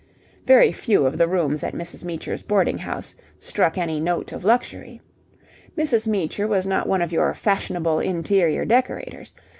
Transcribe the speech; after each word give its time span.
Very 0.47 0.71
few 0.71 1.05
of 1.05 1.19
the 1.19 1.27
rooms 1.27 1.63
at 1.63 1.75
Mrs. 1.75 2.03
Meecher's 2.03 2.41
boarding 2.41 2.79
house 2.79 3.13
struck 3.37 3.77
any 3.77 3.99
note 3.99 4.31
of 4.31 4.43
luxury. 4.43 4.99
Mrs. 5.77 6.07
Meecher 6.07 6.47
was 6.47 6.65
not 6.65 6.87
one 6.87 7.03
of 7.03 7.11
your 7.11 7.31
fashionable 7.35 7.99
interior 7.99 8.65
decorators. 8.65 9.31